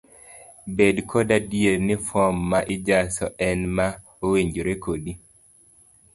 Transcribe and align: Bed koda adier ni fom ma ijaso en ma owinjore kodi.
Bed 0.77 0.95
koda 1.11 1.33
adier 1.41 1.75
ni 1.89 1.95
fom 2.07 2.35
ma 2.55 2.59
ijaso 2.77 3.25
en 3.49 3.59
ma 3.75 3.87
owinjore 4.25 4.75
kodi. 4.89 5.13